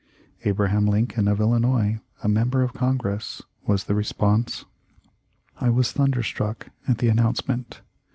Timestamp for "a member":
2.23-2.63